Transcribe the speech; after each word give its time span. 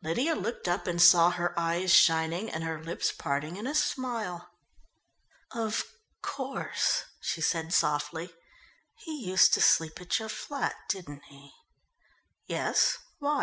Lydia 0.00 0.36
looked 0.36 0.68
up 0.68 0.86
and 0.86 1.02
saw 1.02 1.30
her 1.30 1.58
eyes 1.58 1.92
shining 1.92 2.48
and 2.48 2.62
her 2.62 2.80
lips 2.80 3.10
parting 3.10 3.56
in 3.56 3.66
a 3.66 3.74
smile. 3.74 4.48
"Of 5.50 5.82
course," 6.22 7.02
she 7.20 7.40
said 7.40 7.72
softly. 7.74 8.32
"He 8.94 9.26
used 9.26 9.52
to 9.54 9.60
sleep 9.60 10.00
at 10.00 10.20
your 10.20 10.28
flat, 10.28 10.76
didn't 10.88 11.24
he?" 11.24 11.50
"Yes, 12.46 12.96
why?" 13.18 13.40